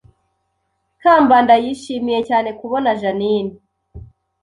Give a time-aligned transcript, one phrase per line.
[1.01, 3.55] Kambanda yishimiye cyane kubona Jeaninne